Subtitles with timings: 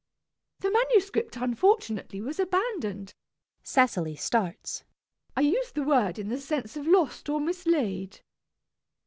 [0.61, 3.13] The manuscript unfortunately was abandoned.
[3.61, 4.83] [Cecily starts.]
[5.37, 8.21] I use the word in the sense of lost or mislaid.